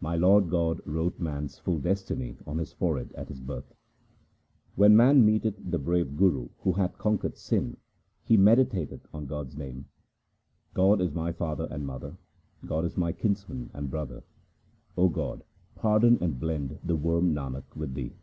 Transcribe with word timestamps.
My 0.00 0.14
Lord 0.14 0.50
God 0.50 0.80
wrote 0.86 1.18
man's 1.18 1.58
full 1.58 1.80
destiny 1.80 2.36
on 2.46 2.58
his 2.58 2.72
forehead 2.72 3.12
at 3.14 3.26
his 3.26 3.40
birth. 3.40 3.74
When 4.76 4.94
man 4.96 5.26
meeteth 5.26 5.56
the 5.72 5.80
brave 5.80 6.16
Guru 6.16 6.50
who 6.60 6.74
hath 6.74 6.96
conquered 6.96 7.36
sin, 7.36 7.76
he 8.22 8.36
meditateth 8.36 9.08
on 9.12 9.26
God's 9.26 9.56
name. 9.56 9.86
God 10.74 11.00
is 11.00 11.10
my 11.12 11.32
father 11.32 11.66
and 11.72 11.84
mother, 11.84 12.16
God 12.64 12.84
is 12.84 12.96
my 12.96 13.10
kinsman 13.10 13.70
and 13.74 13.90
brother. 13.90 14.22
O 14.96 15.08
God, 15.08 15.42
pardon 15.74 16.18
and 16.20 16.38
blend 16.38 16.78
the 16.84 16.94
worm 16.94 17.34
Nanak 17.34 17.64
with 17.74 17.94
Thee. 17.94 18.14